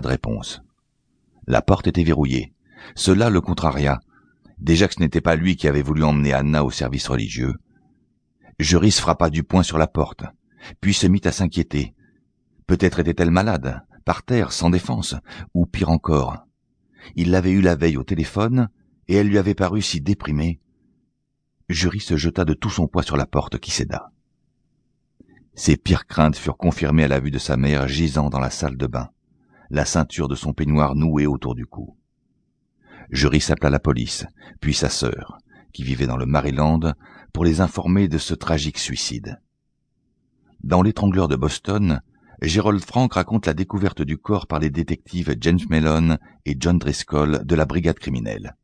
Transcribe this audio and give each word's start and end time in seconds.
De 0.00 0.08
réponse. 0.08 0.62
La 1.46 1.62
porte 1.62 1.86
était 1.86 2.04
verrouillée. 2.04 2.52
Cela 2.94 3.30
le 3.30 3.40
contraria. 3.40 4.00
Déjà 4.58 4.88
que 4.88 4.94
ce 4.94 5.00
n'était 5.00 5.20
pas 5.20 5.36
lui 5.36 5.56
qui 5.56 5.68
avait 5.68 5.82
voulu 5.82 6.02
emmener 6.04 6.32
Anna 6.32 6.64
au 6.64 6.70
service 6.70 7.08
religieux. 7.08 7.54
Juris 8.58 8.92
frappa 8.92 9.30
du 9.30 9.42
poing 9.42 9.62
sur 9.62 9.78
la 9.78 9.86
porte, 9.86 10.24
puis 10.80 10.94
se 10.94 11.06
mit 11.06 11.20
à 11.24 11.32
s'inquiéter. 11.32 11.94
Peut-être 12.66 13.00
était-elle 13.00 13.30
malade, 13.30 13.82
par 14.04 14.22
terre, 14.22 14.52
sans 14.52 14.70
défense, 14.70 15.16
ou 15.54 15.66
pire 15.66 15.90
encore. 15.90 16.46
Il 17.14 17.30
l'avait 17.30 17.50
eue 17.50 17.60
la 17.60 17.74
veille 17.74 17.96
au 17.96 18.04
téléphone, 18.04 18.68
et 19.08 19.16
elle 19.16 19.28
lui 19.28 19.38
avait 19.38 19.54
paru 19.54 19.82
si 19.82 20.00
déprimée. 20.00 20.60
Juris 21.68 22.00
se 22.00 22.16
jeta 22.16 22.44
de 22.44 22.54
tout 22.54 22.70
son 22.70 22.86
poids 22.86 23.02
sur 23.02 23.16
la 23.16 23.26
porte 23.26 23.58
qui 23.58 23.70
céda. 23.70 24.12
Ses 25.54 25.76
pires 25.76 26.06
craintes 26.06 26.36
furent 26.36 26.56
confirmées 26.56 27.04
à 27.04 27.08
la 27.08 27.20
vue 27.20 27.30
de 27.30 27.38
sa 27.38 27.56
mère 27.56 27.86
gisant 27.86 28.28
dans 28.28 28.40
la 28.40 28.50
salle 28.50 28.76
de 28.76 28.86
bain, 28.86 29.10
la 29.74 29.84
ceinture 29.84 30.28
de 30.28 30.36
son 30.36 30.52
peignoir 30.52 30.94
nouée 30.94 31.26
autour 31.26 31.54
du 31.54 31.66
cou. 31.66 31.96
Juris 33.10 33.46
appela 33.50 33.70
la 33.70 33.80
police, 33.80 34.24
puis 34.60 34.72
sa 34.72 34.88
sœur, 34.88 35.38
qui 35.72 35.82
vivait 35.82 36.06
dans 36.06 36.16
le 36.16 36.26
Maryland, 36.26 36.94
pour 37.32 37.44
les 37.44 37.60
informer 37.60 38.08
de 38.08 38.18
ce 38.18 38.34
tragique 38.34 38.78
suicide. 38.78 39.40
Dans 40.62 40.80
l'étrangleur 40.80 41.28
de 41.28 41.36
Boston, 41.36 42.00
Gerald 42.40 42.84
Frank 42.84 43.14
raconte 43.14 43.46
la 43.46 43.54
découverte 43.54 44.02
du 44.02 44.16
corps 44.16 44.46
par 44.46 44.60
les 44.60 44.70
détectives 44.70 45.34
James 45.40 45.60
Mellon 45.68 46.18
et 46.46 46.56
John 46.58 46.78
Driscoll 46.78 47.44
de 47.44 47.54
la 47.54 47.64
brigade 47.64 47.98
criminelle. 47.98 48.56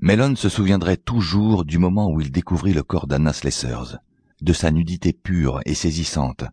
Mellon 0.00 0.36
se 0.36 0.48
souviendrait 0.48 0.98
toujours 0.98 1.64
du 1.64 1.78
moment 1.78 2.10
où 2.10 2.20
il 2.20 2.30
découvrit 2.30 2.74
le 2.74 2.82
corps 2.82 3.06
d'Anna 3.06 3.32
Slessers, 3.32 3.98
de 4.42 4.52
sa 4.52 4.70
nudité 4.70 5.14
pure 5.14 5.60
et 5.64 5.74
saisissante, 5.74 6.44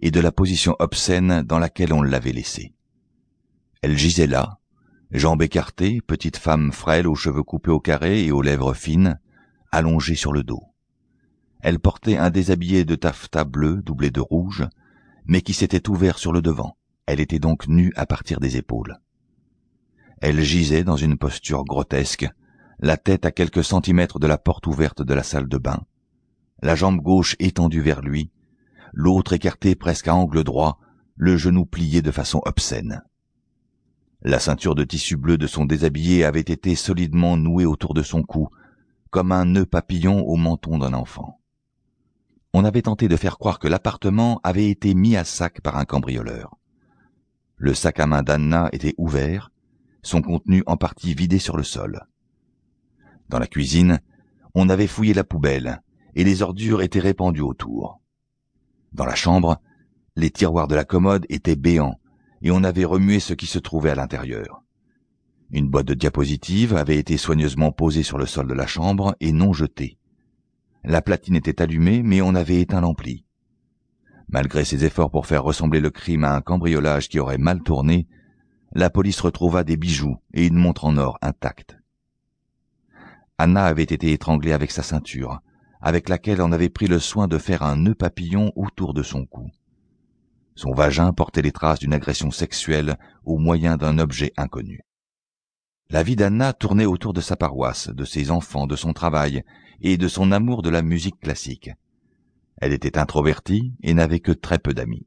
et 0.00 0.10
de 0.10 0.20
la 0.20 0.32
position 0.32 0.76
obscène 0.78 1.42
dans 1.42 1.58
laquelle 1.58 1.92
on 1.92 2.02
l'avait 2.02 2.32
laissée. 2.32 2.72
Elle 3.84 3.98
gisait 3.98 4.26
là, 4.26 4.60
jambes 5.10 5.42
écartées, 5.42 6.00
petite 6.00 6.38
femme 6.38 6.72
frêle 6.72 7.06
aux 7.06 7.14
cheveux 7.14 7.42
coupés 7.42 7.70
au 7.70 7.80
carré 7.80 8.24
et 8.24 8.32
aux 8.32 8.40
lèvres 8.40 8.72
fines, 8.72 9.20
allongée 9.72 10.14
sur 10.14 10.32
le 10.32 10.42
dos. 10.42 10.62
Elle 11.60 11.78
portait 11.78 12.16
un 12.16 12.30
déshabillé 12.30 12.86
de 12.86 12.94
taffetas 12.94 13.44
bleu 13.44 13.82
doublé 13.82 14.10
de 14.10 14.20
rouge, 14.20 14.66
mais 15.26 15.42
qui 15.42 15.52
s'était 15.52 15.90
ouvert 15.90 16.16
sur 16.16 16.32
le 16.32 16.40
devant. 16.40 16.78
Elle 17.04 17.20
était 17.20 17.38
donc 17.38 17.68
nue 17.68 17.92
à 17.94 18.06
partir 18.06 18.40
des 18.40 18.56
épaules. 18.56 19.00
Elle 20.22 20.40
gisait 20.40 20.82
dans 20.82 20.96
une 20.96 21.18
posture 21.18 21.64
grotesque, 21.64 22.26
la 22.78 22.96
tête 22.96 23.26
à 23.26 23.32
quelques 23.32 23.64
centimètres 23.64 24.18
de 24.18 24.26
la 24.26 24.38
porte 24.38 24.66
ouverte 24.66 25.02
de 25.02 25.12
la 25.12 25.22
salle 25.22 25.46
de 25.46 25.58
bain, 25.58 25.82
la 26.62 26.74
jambe 26.74 27.02
gauche 27.02 27.36
étendue 27.38 27.82
vers 27.82 28.00
lui, 28.00 28.30
l'autre 28.94 29.34
écartée 29.34 29.74
presque 29.74 30.08
à 30.08 30.14
angle 30.14 30.42
droit, 30.42 30.80
le 31.16 31.36
genou 31.36 31.66
plié 31.66 32.00
de 32.00 32.10
façon 32.10 32.40
obscène. 32.46 33.02
La 34.26 34.38
ceinture 34.38 34.74
de 34.74 34.84
tissu 34.84 35.18
bleu 35.18 35.36
de 35.36 35.46
son 35.46 35.66
déshabillé 35.66 36.24
avait 36.24 36.40
été 36.40 36.74
solidement 36.76 37.36
nouée 37.36 37.66
autour 37.66 37.92
de 37.92 38.02
son 38.02 38.22
cou, 38.22 38.48
comme 39.10 39.32
un 39.32 39.44
nœud 39.44 39.66
papillon 39.66 40.26
au 40.26 40.36
menton 40.36 40.78
d'un 40.78 40.94
enfant. 40.94 41.40
On 42.54 42.64
avait 42.64 42.80
tenté 42.80 43.06
de 43.06 43.16
faire 43.16 43.36
croire 43.36 43.58
que 43.58 43.68
l'appartement 43.68 44.40
avait 44.42 44.70
été 44.70 44.94
mis 44.94 45.14
à 45.14 45.24
sac 45.24 45.60
par 45.60 45.76
un 45.76 45.84
cambrioleur. 45.84 46.56
Le 47.56 47.74
sac 47.74 48.00
à 48.00 48.06
main 48.06 48.22
d'Anna 48.22 48.70
était 48.72 48.94
ouvert, 48.96 49.50
son 50.02 50.22
contenu 50.22 50.62
en 50.66 50.78
partie 50.78 51.12
vidé 51.12 51.38
sur 51.38 51.58
le 51.58 51.62
sol. 51.62 52.00
Dans 53.28 53.38
la 53.38 53.46
cuisine, 53.46 54.00
on 54.54 54.70
avait 54.70 54.86
fouillé 54.86 55.12
la 55.12 55.24
poubelle, 55.24 55.82
et 56.14 56.24
les 56.24 56.40
ordures 56.40 56.80
étaient 56.80 56.98
répandues 56.98 57.42
autour. 57.42 58.00
Dans 58.92 59.04
la 59.04 59.16
chambre, 59.16 59.60
les 60.16 60.30
tiroirs 60.30 60.68
de 60.68 60.76
la 60.76 60.84
commode 60.84 61.26
étaient 61.28 61.56
béants, 61.56 62.00
et 62.44 62.50
on 62.50 62.62
avait 62.62 62.84
remué 62.84 63.18
ce 63.18 63.32
qui 63.32 63.46
se 63.46 63.58
trouvait 63.58 63.90
à 63.90 63.94
l'intérieur. 63.94 64.62
Une 65.50 65.68
boîte 65.68 65.86
de 65.86 65.94
diapositives 65.94 66.76
avait 66.76 66.98
été 66.98 67.16
soigneusement 67.16 67.72
posée 67.72 68.02
sur 68.02 68.18
le 68.18 68.26
sol 68.26 68.46
de 68.46 68.54
la 68.54 68.66
chambre 68.66 69.16
et 69.20 69.32
non 69.32 69.54
jetée. 69.54 69.98
La 70.84 71.00
platine 71.00 71.36
était 71.36 71.62
allumée, 71.62 72.02
mais 72.02 72.20
on 72.20 72.34
avait 72.34 72.60
éteint 72.60 72.82
l'ampli. 72.82 73.24
Malgré 74.28 74.64
ses 74.64 74.84
efforts 74.84 75.10
pour 75.10 75.26
faire 75.26 75.42
ressembler 75.42 75.80
le 75.80 75.90
crime 75.90 76.24
à 76.24 76.34
un 76.34 76.42
cambriolage 76.42 77.08
qui 77.08 77.18
aurait 77.18 77.38
mal 77.38 77.62
tourné, 77.62 78.06
la 78.72 78.90
police 78.90 79.20
retrouva 79.20 79.64
des 79.64 79.78
bijoux 79.78 80.16
et 80.34 80.46
une 80.46 80.58
montre 80.58 80.84
en 80.84 80.98
or 80.98 81.18
intacte. 81.22 81.78
Anna 83.38 83.64
avait 83.64 83.82
été 83.82 84.12
étranglée 84.12 84.52
avec 84.52 84.70
sa 84.70 84.82
ceinture, 84.82 85.40
avec 85.80 86.10
laquelle 86.10 86.42
on 86.42 86.52
avait 86.52 86.68
pris 86.68 86.88
le 86.88 86.98
soin 86.98 87.26
de 87.26 87.38
faire 87.38 87.62
un 87.62 87.76
nœud 87.76 87.94
papillon 87.94 88.52
autour 88.54 88.92
de 88.92 89.02
son 89.02 89.24
cou. 89.24 89.50
Son 90.54 90.72
vagin 90.72 91.12
portait 91.12 91.42
les 91.42 91.52
traces 91.52 91.80
d'une 91.80 91.94
agression 91.94 92.30
sexuelle 92.30 92.96
au 93.24 93.38
moyen 93.38 93.76
d'un 93.76 93.98
objet 93.98 94.32
inconnu. 94.36 94.80
La 95.90 96.02
vie 96.02 96.16
d'Anna 96.16 96.52
tournait 96.52 96.86
autour 96.86 97.12
de 97.12 97.20
sa 97.20 97.36
paroisse, 97.36 97.88
de 97.88 98.04
ses 98.04 98.30
enfants, 98.30 98.66
de 98.66 98.76
son 98.76 98.92
travail 98.92 99.42
et 99.80 99.96
de 99.96 100.08
son 100.08 100.32
amour 100.32 100.62
de 100.62 100.70
la 100.70 100.82
musique 100.82 101.20
classique. 101.20 101.70
Elle 102.56 102.72
était 102.72 102.98
introvertie 102.98 103.74
et 103.82 103.94
n'avait 103.94 104.20
que 104.20 104.32
très 104.32 104.58
peu 104.58 104.72
d'amis. 104.74 105.06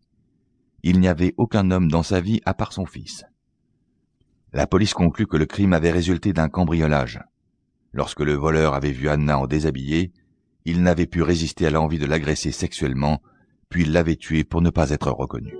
Il 0.83 0.99
n'y 0.99 1.07
avait 1.07 1.33
aucun 1.37 1.71
homme 1.71 1.89
dans 1.89 2.03
sa 2.03 2.21
vie 2.21 2.41
à 2.45 2.53
part 2.53 2.73
son 2.73 2.85
fils. 2.85 3.25
La 4.53 4.67
police 4.67 4.93
conclut 4.93 5.27
que 5.27 5.37
le 5.37 5.45
crime 5.45 5.73
avait 5.73 5.91
résulté 5.91 6.33
d'un 6.33 6.49
cambriolage. 6.49 7.19
Lorsque 7.93 8.21
le 8.21 8.33
voleur 8.33 8.73
avait 8.73 8.91
vu 8.91 9.09
Anna 9.09 9.39
en 9.39 9.47
déshabillé, 9.47 10.13
il 10.65 10.83
n'avait 10.83 11.07
pu 11.07 11.21
résister 11.21 11.65
à 11.65 11.71
l'envie 11.71 11.99
de 11.99 12.05
l'agresser 12.05 12.51
sexuellement, 12.51 13.21
puis 13.69 13.85
l'avait 13.85 14.15
tué 14.15 14.43
pour 14.43 14.61
ne 14.61 14.69
pas 14.69 14.89
être 14.91 15.11
reconnu. 15.11 15.53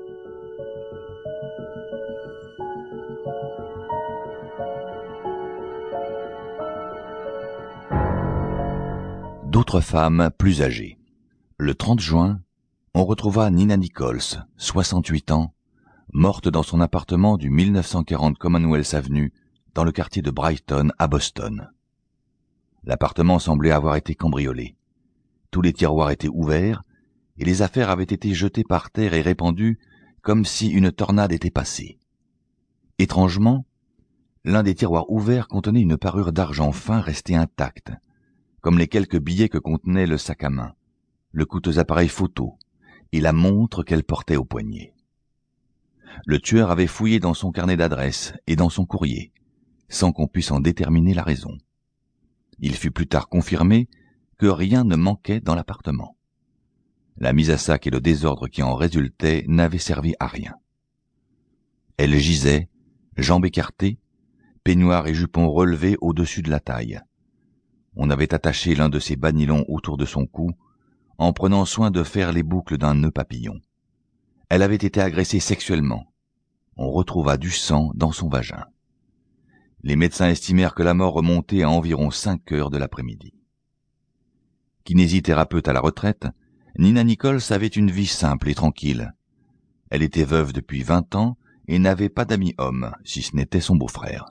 D'autres 9.45 9.81
femmes 9.81 10.29
plus 10.37 10.61
âgées. 10.61 10.99
Le 11.57 11.73
30 11.73 11.99
juin, 11.99 12.41
on 12.93 13.05
retrouva 13.05 13.49
Nina 13.49 13.77
Nichols, 13.77 14.45
68 14.57 15.31
ans, 15.31 15.53
morte 16.13 16.47
dans 16.47 16.63
son 16.63 16.79
appartement 16.79 17.37
du 17.37 17.49
1940 17.49 18.37
Commonwealth 18.37 18.93
Avenue, 18.93 19.33
dans 19.73 19.83
le 19.83 19.91
quartier 19.91 20.21
de 20.21 20.31
Brighton, 20.31 20.89
à 20.97 21.07
Boston. 21.07 21.71
L'appartement 22.83 23.39
semblait 23.39 23.71
avoir 23.71 23.95
été 23.95 24.15
cambriolé. 24.15 24.75
Tous 25.51 25.61
les 25.61 25.73
tiroirs 25.73 26.11
étaient 26.11 26.27
ouverts, 26.27 26.83
et 27.37 27.45
les 27.45 27.61
affaires 27.61 27.89
avaient 27.89 28.03
été 28.03 28.33
jetées 28.33 28.63
par 28.63 28.91
terre 28.91 29.13
et 29.13 29.21
répandues 29.21 29.79
comme 30.21 30.45
si 30.45 30.69
une 30.69 30.91
tornade 30.91 31.31
était 31.31 31.51
passée. 31.51 31.99
Étrangement, 32.99 33.65
l'un 34.43 34.63
des 34.63 34.75
tiroirs 34.75 35.09
ouverts 35.09 35.47
contenait 35.47 35.81
une 35.81 35.97
parure 35.97 36.33
d'argent 36.33 36.71
fin 36.71 36.99
restée 36.99 37.35
intacte, 37.35 37.91
comme 38.61 38.79
les 38.79 38.87
quelques 38.87 39.19
billets 39.19 39.49
que 39.49 39.57
contenait 39.57 40.07
le 40.07 40.17
sac 40.17 40.43
à 40.43 40.49
main, 40.49 40.73
le 41.31 41.45
coûteux 41.45 41.79
appareil 41.79 42.09
photo 42.09 42.57
et 43.11 43.21
la 43.21 43.33
montre 43.33 43.83
qu'elle 43.83 44.03
portait 44.03 44.35
au 44.35 44.43
poignet. 44.43 44.93
Le 46.25 46.39
tueur 46.39 46.71
avait 46.71 46.87
fouillé 46.87 47.19
dans 47.19 47.33
son 47.33 47.51
carnet 47.51 47.77
d'adresse 47.77 48.33
et 48.47 48.55
dans 48.55 48.69
son 48.69 48.85
courrier, 48.85 49.31
sans 49.87 50.11
qu'on 50.11 50.27
puisse 50.27 50.51
en 50.51 50.59
déterminer 50.59 51.13
la 51.13 51.23
raison. 51.23 51.57
Il 52.59 52.75
fut 52.75 52.91
plus 52.91 53.07
tard 53.07 53.29
confirmé 53.29 53.87
que 54.37 54.47
rien 54.47 54.83
ne 54.83 54.95
manquait 54.95 55.39
dans 55.39 55.55
l'appartement. 55.55 56.16
La 57.17 57.33
mise 57.33 57.49
à 57.49 57.57
sac 57.57 57.87
et 57.87 57.89
le 57.89 57.99
désordre 57.99 58.47
qui 58.47 58.61
en 58.61 58.75
résultait 58.75 59.43
n'avaient 59.47 59.77
servi 59.77 60.15
à 60.19 60.27
rien. 60.27 60.55
Elle 61.97 62.15
gisait, 62.17 62.69
jambes 63.17 63.45
écartées, 63.45 63.99
peignoir 64.63 65.07
et 65.07 65.15
jupons 65.15 65.49
relevés 65.49 65.97
au-dessus 66.01 66.41
de 66.41 66.51
la 66.51 66.59
taille. 66.59 67.01
On 67.95 68.09
avait 68.09 68.33
attaché 68.33 68.75
l'un 68.75 68.89
de 68.89 68.99
ses 68.99 69.15
banilons 69.15 69.65
autour 69.67 69.97
de 69.97 70.05
son 70.05 70.27
cou, 70.27 70.51
en 71.17 71.33
prenant 71.33 71.65
soin 71.65 71.89
de 71.89 72.03
faire 72.03 72.31
les 72.31 72.43
boucles 72.43 72.77
d'un 72.77 72.93
nœud 72.93 73.11
papillon. 73.11 73.59
Elle 74.49 74.61
avait 74.61 74.75
été 74.75 75.01
agressée 75.01 75.39
sexuellement. 75.39 76.13
On 76.75 76.91
retrouva 76.91 77.37
du 77.37 77.49
sang 77.49 77.91
dans 77.95 78.11
son 78.11 78.29
vagin. 78.29 78.65
Les 79.81 79.95
médecins 79.95 80.29
estimèrent 80.29 80.75
que 80.75 80.83
la 80.83 80.93
mort 80.93 81.13
remontait 81.13 81.63
à 81.63 81.69
environ 81.69 82.11
cinq 82.11 82.51
heures 82.51 82.69
de 82.69 82.77
l'après-midi 82.77 83.33
kinésithérapeute 84.87 85.67
à 85.67 85.73
la 85.73 85.81
retraite, 85.81 86.27
Nina 86.77 87.03
Nichols 87.03 87.41
avait 87.49 87.65
une 87.65 87.89
vie 87.89 88.05
simple 88.05 88.49
et 88.49 88.55
tranquille. 88.55 89.15
Elle 89.89 90.03
était 90.03 90.23
veuve 90.23 90.53
depuis 90.53 90.83
vingt 90.83 91.15
ans 91.15 91.35
et 91.67 91.79
n'avait 91.79 92.09
pas 92.09 92.23
d'amis 92.23 92.53
homme, 92.59 92.91
si 93.03 93.23
ce 93.23 93.35
n'était 93.35 93.61
son 93.61 93.75
beau-frère. 93.75 94.25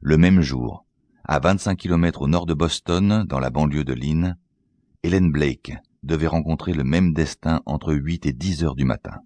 Le 0.00 0.16
même 0.16 0.40
jour, 0.40 0.86
à 1.24 1.38
25 1.38 1.76
kilomètres 1.76 2.22
au 2.22 2.26
nord 2.26 2.46
de 2.46 2.54
Boston, 2.54 3.26
dans 3.28 3.38
la 3.38 3.50
banlieue 3.50 3.84
de 3.84 3.92
Lynn, 3.92 4.38
Helen 5.02 5.30
Blake 5.30 5.74
devait 6.02 6.26
rencontrer 6.26 6.72
le 6.72 6.84
même 6.84 7.12
destin 7.12 7.60
entre 7.66 7.92
8 7.92 8.24
et 8.24 8.32
10 8.32 8.64
heures 8.64 8.74
du 8.74 8.86
matin. 8.86 9.20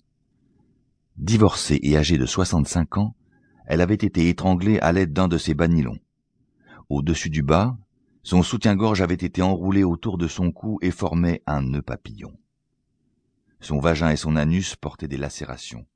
Divorcée 1.16 1.78
et 1.80 1.96
âgée 1.96 2.18
de 2.18 2.26
65 2.26 2.98
ans, 2.98 3.14
elle 3.66 3.80
avait 3.80 3.94
été 3.94 4.28
étranglée 4.28 4.80
à 4.80 4.90
l'aide 4.90 5.12
d'un 5.12 5.28
de 5.28 5.38
ses 5.38 5.54
banilons. 5.54 5.98
Au-dessus 6.88 7.30
du 7.30 7.42
bas, 7.42 7.76
son 8.24 8.42
soutien-gorge 8.42 9.02
avait 9.02 9.14
été 9.14 9.42
enroulé 9.42 9.84
autour 9.84 10.16
de 10.16 10.28
son 10.28 10.50
cou 10.50 10.78
et 10.80 10.90
formait 10.90 11.42
un 11.46 11.60
nœud 11.60 11.82
papillon. 11.82 12.32
Son 13.60 13.78
vagin 13.78 14.10
et 14.10 14.16
son 14.16 14.36
anus 14.36 14.76
portaient 14.76 15.08
des 15.08 15.18
lacérations, 15.18 15.86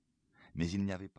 mais 0.55 0.69
il 0.69 0.85
n'y 0.85 0.93
avait 0.93 1.09
pas 1.09 1.17